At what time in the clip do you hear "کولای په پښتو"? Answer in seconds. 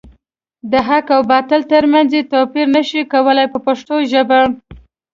3.13-3.95